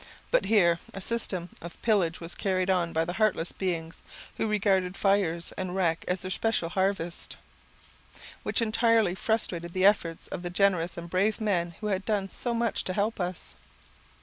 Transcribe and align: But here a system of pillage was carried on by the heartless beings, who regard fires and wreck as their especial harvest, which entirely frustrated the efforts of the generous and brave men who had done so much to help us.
But 0.31 0.45
here 0.45 0.79
a 0.95 0.99
system 0.99 1.49
of 1.61 1.79
pillage 1.83 2.19
was 2.19 2.33
carried 2.33 2.71
on 2.71 2.91
by 2.91 3.05
the 3.05 3.13
heartless 3.13 3.51
beings, 3.51 4.01
who 4.37 4.47
regard 4.47 4.97
fires 4.97 5.51
and 5.59 5.75
wreck 5.75 6.03
as 6.07 6.21
their 6.21 6.29
especial 6.29 6.69
harvest, 6.69 7.37
which 8.41 8.63
entirely 8.63 9.13
frustrated 9.13 9.73
the 9.73 9.85
efforts 9.85 10.25
of 10.27 10.41
the 10.41 10.49
generous 10.49 10.97
and 10.97 11.07
brave 11.07 11.39
men 11.39 11.75
who 11.81 11.87
had 11.89 12.03
done 12.03 12.29
so 12.29 12.55
much 12.55 12.83
to 12.85 12.93
help 12.93 13.19
us. 13.19 13.53